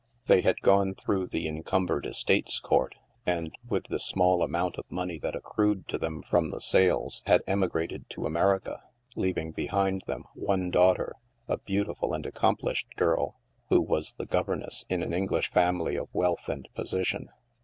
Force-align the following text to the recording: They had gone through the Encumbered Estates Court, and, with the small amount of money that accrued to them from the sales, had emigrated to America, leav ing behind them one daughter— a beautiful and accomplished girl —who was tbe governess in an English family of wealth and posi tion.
They 0.25 0.41
had 0.41 0.59
gone 0.61 0.95
through 0.95 1.27
the 1.27 1.47
Encumbered 1.47 2.07
Estates 2.07 2.59
Court, 2.59 2.95
and, 3.23 3.53
with 3.69 3.83
the 3.85 3.99
small 3.99 4.41
amount 4.41 4.77
of 4.79 4.89
money 4.89 5.19
that 5.19 5.35
accrued 5.35 5.87
to 5.89 5.99
them 5.99 6.23
from 6.23 6.49
the 6.49 6.59
sales, 6.59 7.21
had 7.27 7.43
emigrated 7.45 8.09
to 8.09 8.25
America, 8.25 8.81
leav 9.15 9.37
ing 9.37 9.51
behind 9.51 10.01
them 10.07 10.23
one 10.33 10.71
daughter— 10.71 11.17
a 11.47 11.59
beautiful 11.59 12.15
and 12.15 12.25
accomplished 12.25 12.87
girl 12.95 13.39
—who 13.69 13.79
was 13.79 14.13
tbe 14.15 14.31
governess 14.31 14.85
in 14.89 15.03
an 15.03 15.13
English 15.13 15.51
family 15.51 15.97
of 15.97 16.09
wealth 16.13 16.49
and 16.49 16.67
posi 16.75 17.05
tion. 17.05 17.29